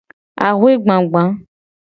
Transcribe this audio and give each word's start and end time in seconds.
Axwe 0.47 0.71
gbagba. 0.83 1.23